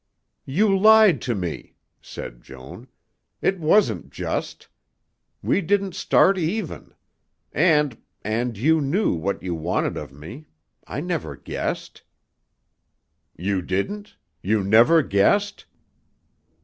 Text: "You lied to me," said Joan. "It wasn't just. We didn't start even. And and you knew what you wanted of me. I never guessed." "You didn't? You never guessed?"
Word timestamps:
"You 0.47 0.75
lied 0.75 1.21
to 1.21 1.35
me," 1.35 1.75
said 2.01 2.41
Joan. 2.41 2.87
"It 3.39 3.59
wasn't 3.59 4.09
just. 4.09 4.67
We 5.43 5.61
didn't 5.61 5.93
start 5.93 6.39
even. 6.39 6.95
And 7.53 7.99
and 8.23 8.57
you 8.57 8.81
knew 8.81 9.13
what 9.13 9.43
you 9.43 9.53
wanted 9.53 9.97
of 9.97 10.11
me. 10.11 10.47
I 10.87 11.01
never 11.01 11.35
guessed." 11.35 12.01
"You 13.37 13.61
didn't? 13.61 14.17
You 14.41 14.63
never 14.63 15.03
guessed?" 15.03 15.65